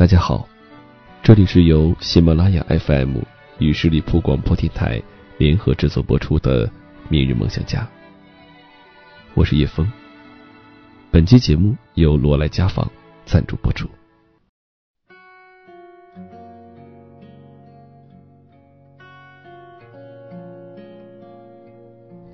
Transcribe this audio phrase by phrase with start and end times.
[0.00, 0.48] 大家好，
[1.22, 3.18] 这里是由喜马拉雅 FM
[3.58, 4.98] 与十里铺广播电台
[5.36, 6.66] 联合制作播出的
[7.10, 7.82] 《明日梦想家》，
[9.34, 9.86] 我是叶枫。
[11.10, 12.90] 本期节目由罗莱家纺
[13.26, 13.86] 赞助播出。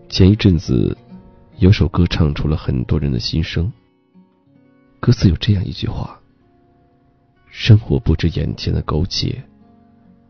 [0.08, 0.96] 前一阵子，
[1.58, 3.72] 有首歌唱出了很多人的心声。
[5.00, 6.15] 歌词有这样一句话
[7.58, 9.42] ：“生活不止眼前的苟且，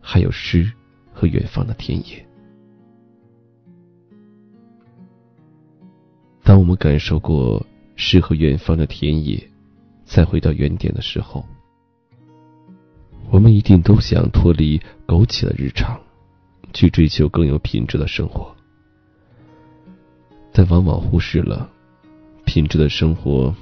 [0.01, 0.73] 还有诗
[1.13, 2.25] 和远方的田野。”
[6.45, 7.67] 当我们感受过
[7.97, 9.43] 诗和远方的田野，
[10.05, 11.45] 再回到原点的时候，
[13.29, 16.01] 我们一定都想脱离苟且的日常，
[16.73, 18.55] 去追求更有品质的生活。
[20.53, 21.69] 但往往忽视了，
[22.45, 23.53] 品质的生活，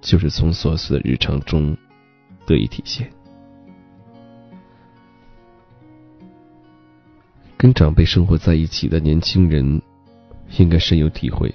[0.00, 1.76] 就是从琐碎的日常中
[2.48, 3.08] 得以体现。
[7.58, 9.82] 跟长辈生活在一起的年轻人，
[10.56, 11.54] 应该深有体会。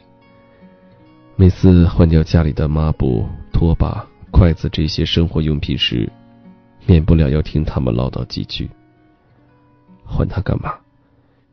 [1.36, 6.08] 每次换掉家里的抹布、拖把、筷子这些生活用品时，
[6.86, 8.70] 免不了要听他们唠叨几句
[10.06, 10.76] ：“换它干嘛？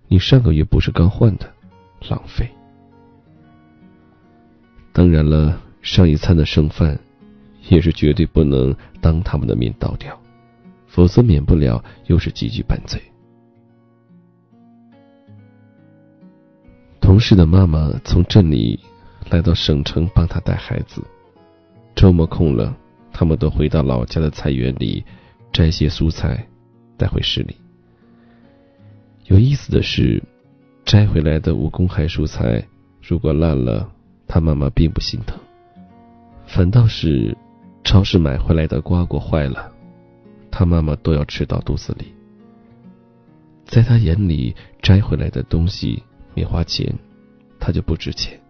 [0.08, 1.50] 你上个月不是刚换的，
[2.10, 2.46] 浪费。”
[4.92, 6.98] 当然了，上一餐的剩饭，
[7.70, 10.20] 也是绝对不能当他们的面倒掉，
[10.86, 13.00] 否则免不了又是几句拌嘴。
[17.00, 18.78] 同事的妈妈从镇里
[19.30, 21.02] 来到省城帮他带孩子，
[21.94, 22.76] 周末空了，
[23.12, 25.02] 他们都回到老家的菜园里
[25.52, 26.46] 摘些蔬菜
[26.98, 27.56] 带回市里。
[29.24, 30.22] 有意思的是，
[30.84, 32.62] 摘回来的无公害蔬菜
[33.00, 33.90] 如果烂了。
[34.32, 35.36] 他妈妈并不心疼，
[36.46, 37.36] 反倒是
[37.90, 39.68] 超市买回来的瓜果坏了，
[40.48, 42.14] 他妈妈都要吃到肚子里。
[43.64, 46.00] 在他眼里，摘回来的东西
[46.32, 46.86] 没花钱，
[47.58, 48.40] 他就不值钱。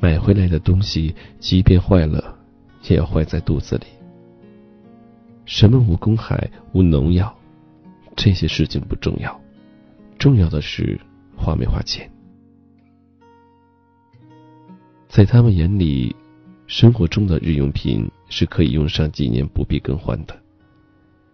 [0.00, 2.36] 买回来的东西，即便坏了，
[2.90, 3.86] 也要坏在肚子里。
[5.46, 7.34] 什么无公害、无农药，
[8.16, 9.40] 这些事情不重要，
[10.18, 11.00] 重要的是
[11.34, 12.06] 花没花钱。
[15.08, 16.14] 在他们眼里，
[16.70, 20.40] 生活中的日用品是可以用上几年不必更换的。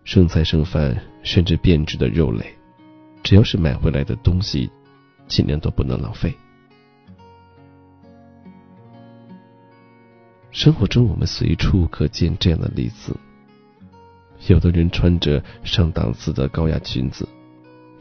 [0.03, 2.47] 剩菜剩饭，甚至变质的肉类，
[3.23, 4.71] 只要是买回来的东西，
[5.29, 6.35] 尽量都不能浪费。
[10.51, 13.15] 生活中，我们随处可见这样的例子：
[14.49, 17.29] 有的人穿着上档次的高雅裙子，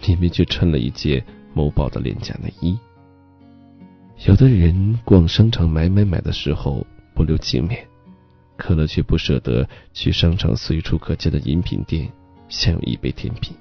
[0.07, 1.21] 里面却衬了一件
[1.53, 2.79] 某宝的廉价内衣。
[4.25, 7.87] 有的人逛商场买买买的时候不留情面，
[8.57, 12.11] 可乐却不舍得去商场随处可见的饮品店
[12.49, 13.55] 享用一杯甜品。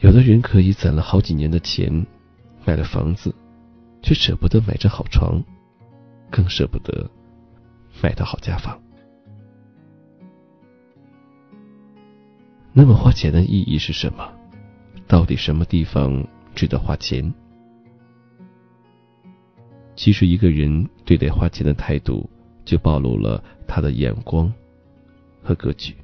[0.00, 2.06] 有的人可以攒了好几年的钱
[2.64, 3.34] 买了房子，
[4.02, 5.42] 却舍不得买张好床，
[6.30, 7.10] 更舍不得
[8.02, 8.80] 买套好家纺。
[12.72, 14.32] 那么花钱的意义是什么？
[15.06, 17.34] 到底什么地方值得花钱？
[19.96, 22.28] 其实，一个人对待花钱的态度，
[22.66, 24.52] 就暴露了他的眼光
[25.42, 25.94] 和格局。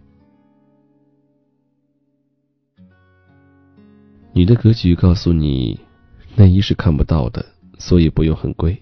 [4.33, 5.79] 你的格局告诉你，
[6.35, 7.45] 内衣是看不到的，
[7.79, 8.81] 所以不用很贵。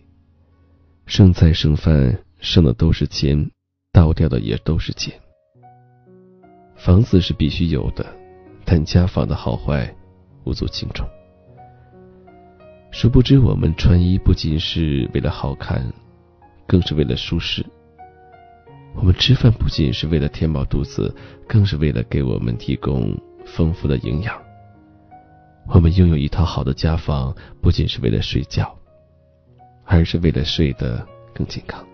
[1.07, 3.51] 剩菜剩饭，剩的都是钱，
[3.93, 5.13] 倒掉的也都是钱。
[6.77, 8.07] 房子是必须有的，
[8.65, 9.93] 但家房的好坏，
[10.45, 11.05] 无足轻重。
[12.93, 15.85] 殊不知，我们穿衣不仅是为了好看，
[16.73, 17.63] 更是为了舒适；
[18.95, 21.15] 我们吃饭不仅是为了填饱肚子，
[21.47, 24.35] 更是为了给我们提供丰富的营养；
[25.69, 28.75] 我们拥有一套好的家房，不仅是为了睡觉，
[29.85, 31.87] 而是为了睡得更健康。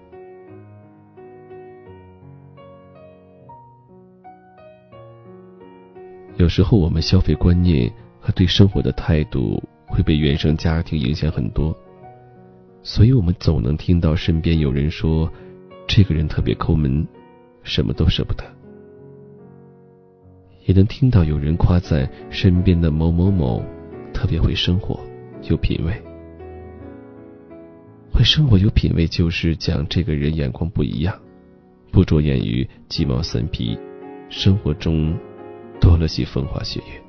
[6.36, 9.60] 有时候，我们消费观念和对生活的态度。
[9.90, 11.74] 会被原生家庭影响很多，
[12.88, 15.30] 所以我们总能听到身边有人说
[15.86, 17.06] ：“这个人特别抠门，
[17.62, 18.42] 什么都舍不得。”
[20.64, 23.62] 也能听到有人夸赞身边的某某某
[24.14, 24.98] 特别会生活、
[25.50, 25.92] 有品味。
[28.10, 31.14] 会生活、有品味，就是讲这个人眼光不一样，
[31.92, 33.78] 不着眼于鸡毛蒜皮，
[34.30, 35.14] 生活中
[35.78, 37.02] 多了些风花雪月。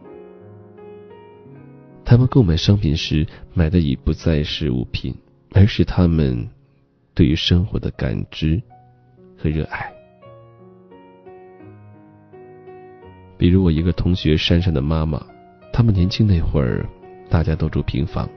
[2.03, 5.15] 他们购买商品时买的已不再是物品，
[5.53, 6.47] 而是他们
[7.13, 8.61] 对于生活的感知
[9.37, 9.91] 和热爱。
[13.37, 15.25] 比如我一个同学珊珊的妈妈，
[15.71, 16.85] 他们年轻那会儿，
[17.29, 18.29] 大家都住平房，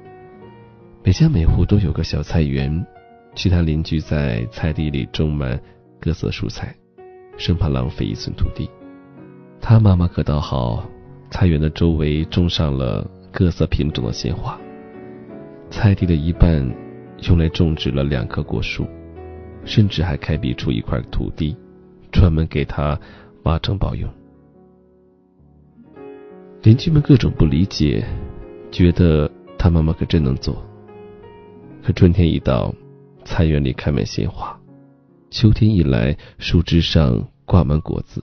[1.03, 2.87] 每家每户都有个小菜园，
[3.35, 5.61] 其他邻居在菜地里种满
[6.01, 6.75] 各色蔬菜，
[7.37, 8.71] 生怕浪费一寸土地。
[9.61, 10.89] 他妈妈可倒好，
[11.31, 14.57] 菜园的周围种上了各色品种的鲜花，
[15.69, 16.65] 菜地的一半
[17.29, 18.87] 用来种植了两棵果树，
[19.65, 21.57] 甚至还开辟出一块土地，
[22.11, 22.99] 专门给他
[23.45, 24.11] 挖城堡用。
[26.63, 28.05] 邻居们各种不理解，
[28.71, 30.65] 觉得他妈妈可真能做。
[31.83, 32.73] 可春天一到，
[33.25, 34.57] 菜园里开满鲜花；
[35.31, 38.23] 秋天一来，树枝上挂满果子。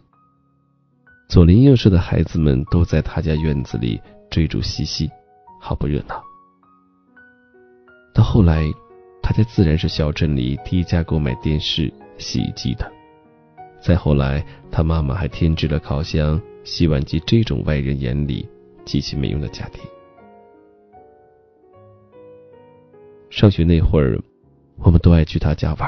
[1.27, 3.99] 左邻右舍的孩子们都在他家院子里
[4.29, 5.09] 追逐嬉戏，
[5.59, 6.23] 好不热闹。
[8.13, 8.63] 到后来，
[9.29, 12.91] 他家自然是小镇里第一家购买电视、洗衣机的。
[13.79, 16.41] 再后来，他妈妈还添置了烤箱。
[16.63, 18.47] 洗碗机这种外人眼里
[18.85, 19.85] 极其没用的家电。
[23.29, 24.19] 上学那会儿，
[24.79, 25.87] 我们都爱去他家玩。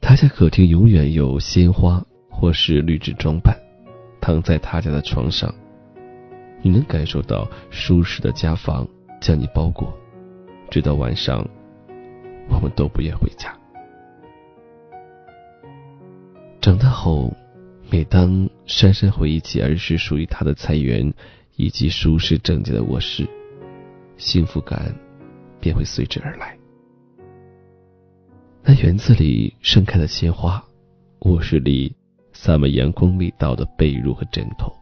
[0.00, 3.56] 他家客厅永远有鲜花或是绿植装扮。
[4.20, 5.52] 躺在他家的床上，
[6.62, 8.86] 你能感受到舒适的家房
[9.20, 9.92] 将你包裹，
[10.70, 11.44] 直到晚上，
[12.48, 13.54] 我们都不愿回家。
[16.60, 17.32] 长大后。
[17.92, 21.12] 每当珊珊回忆起儿时属于她的菜园，
[21.56, 23.28] 以及舒适整洁的卧室，
[24.16, 24.94] 幸福感
[25.58, 26.56] 便会随之而来。
[28.62, 30.64] 那园子里盛开的鲜花，
[31.22, 31.92] 卧室里
[32.32, 34.72] 洒满阳光味道的被褥和枕头，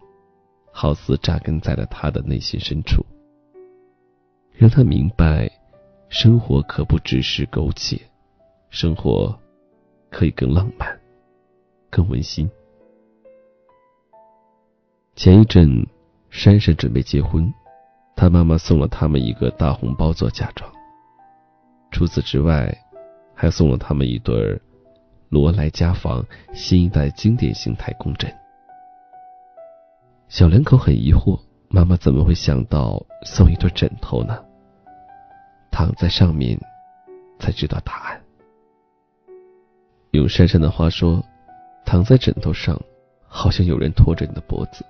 [0.70, 3.02] 好似扎根在了他的内心深处，
[4.52, 5.50] 让他明白，
[6.08, 8.00] 生活可不只是苟且，
[8.70, 9.38] 生活
[10.10, 10.98] 可以更浪漫，
[11.90, 12.50] 更温馨。
[15.14, 15.86] 前一阵，
[16.30, 17.52] 珊珊准备结婚，
[18.16, 20.70] 她妈妈送了他们一个大红包做嫁妆。
[21.90, 22.74] 除此之外，
[23.34, 24.58] 还送了他们一对
[25.28, 28.34] 罗莱家纺新一代经典型太空枕。
[30.28, 31.38] 小两口很疑惑，
[31.68, 34.42] 妈妈怎么会想到送一对枕头呢？
[35.78, 36.58] 躺在上面，
[37.38, 38.20] 才知道答案。
[40.10, 41.24] 用珊珊的话说，
[41.86, 42.76] 躺在枕头上，
[43.28, 44.84] 好像有人拖着你的脖子。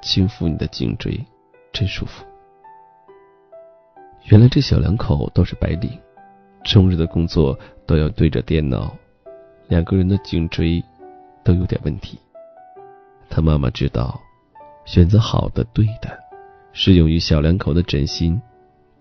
[0.00, 1.22] 轻抚你的颈椎，
[1.70, 2.24] 真舒服。
[4.30, 6.00] 原来这小两口都是白领，
[6.64, 8.96] 终日的工作都要对着电脑，
[9.68, 10.82] 两个人的颈椎
[11.44, 12.18] 都有点问题。
[13.28, 14.18] 他妈妈知道，
[14.86, 16.18] 选择好的、对的、
[16.72, 18.40] 适用于小两口的枕芯，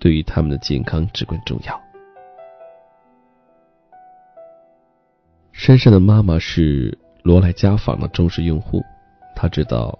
[0.02, 1.82] 对于他们的健康至关重要。
[5.54, 8.82] 珊珊的妈妈是罗莱家纺的忠实用户，
[9.36, 9.98] 她知道。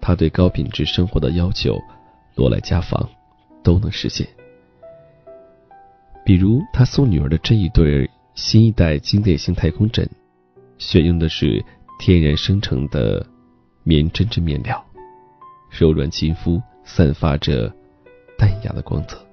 [0.00, 1.78] 她对高品质生活的要求，
[2.34, 3.08] 罗莱家纺
[3.62, 4.26] 都能实现。
[6.24, 10.06] 比如，他送女儿的这一对新一代经典型太空枕，
[10.76, 11.64] 选用的是
[11.98, 13.26] 天然生成的
[13.82, 14.84] 棉针织面料，
[15.70, 17.74] 柔软亲肤，散发着
[18.36, 19.23] 淡雅的光泽。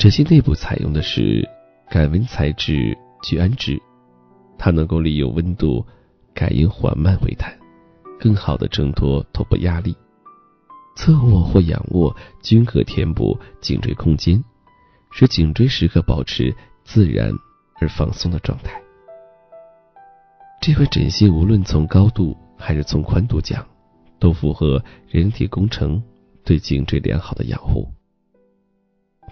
[0.00, 1.46] 枕芯内部采用的是
[1.90, 3.78] 感温材质聚氨酯，
[4.56, 5.84] 它能够利用温度
[6.32, 7.54] 感应缓慢回弹。
[8.18, 9.94] 更好的挣脱头部压力，
[10.96, 14.42] 侧卧或仰卧均可填补颈椎空间，
[15.12, 17.30] 使颈椎时刻保持自然
[17.78, 18.80] 而放松的状态。
[20.62, 23.66] 这款枕芯无论从高度还是从宽度讲，
[24.18, 26.02] 都符合人体工程
[26.42, 27.86] 对颈椎良好的养护。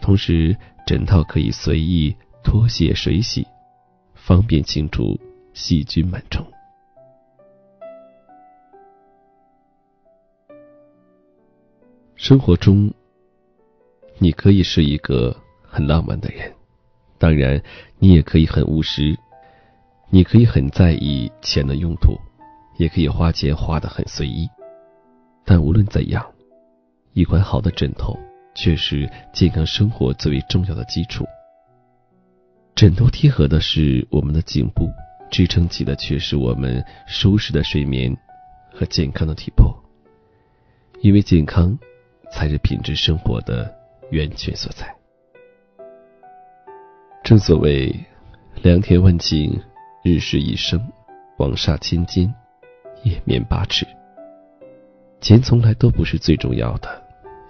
[0.00, 3.46] 同时，枕套可以随意脱卸水洗，
[4.14, 5.18] 方便清除
[5.52, 6.46] 细菌螨虫。
[12.16, 12.92] 生活中，
[14.18, 16.52] 你可以是一个很浪漫的人，
[17.18, 17.62] 当然，
[17.98, 19.16] 你也可以很务实。
[20.10, 22.16] 你可以很在意钱的用途，
[22.78, 24.48] 也可以花钱花的很随意。
[25.44, 26.24] 但无论怎样，
[27.12, 28.18] 一款好的枕头
[28.58, 31.24] 却是健康生活最为重要的基础。
[32.74, 34.90] 枕头贴合的是我们的颈部，
[35.30, 38.16] 支撑起的却是我们舒适的睡眠
[38.72, 39.72] 和健康的体魄。
[41.00, 41.78] 因为健康。
[42.30, 43.74] 才是品质生活的
[44.10, 44.94] 源泉所在。
[47.24, 47.90] 正所谓
[48.62, 49.58] “良田万顷，
[50.04, 50.78] 日食一升，
[51.38, 52.30] 黄沙千间，
[53.02, 53.86] 夜眠八尺”。
[55.22, 57.02] 钱从来都不是最重要的，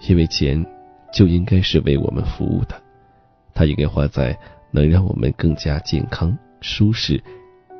[0.09, 0.65] 因为钱
[1.13, 2.81] 就应该是为我们服务的，
[3.55, 4.39] 它应该花在
[4.71, 7.23] 能让我们更加健康、舒适、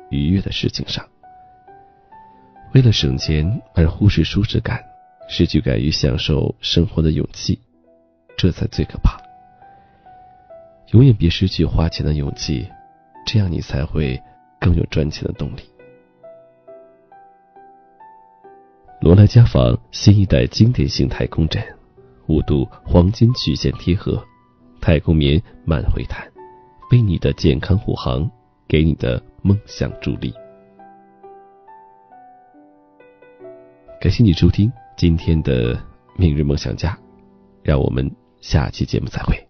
[0.09, 1.05] 愉悦的事情上。
[2.73, 4.83] 为了省钱而忽视舒适感，
[5.27, 7.59] 失去敢于享受生活的勇气，
[8.37, 9.19] 这才最可怕。
[10.91, 12.67] 永远别失去花钱的勇气，
[13.25, 14.19] 这样你才会
[14.59, 15.61] 更有赚钱的动力。
[19.01, 21.63] 罗莱家纺新一代经典型太空枕，
[22.29, 24.23] 五度黄金曲线贴合，
[24.79, 26.23] 太空棉慢回弹，
[26.91, 28.29] 为你的健康护航，
[28.67, 30.31] 给你的梦想助力。
[33.99, 35.75] 感谢你收听今天的
[36.15, 36.91] 《明日梦想家》，
[37.63, 38.07] 让我们
[38.41, 39.48] 下期节目再会。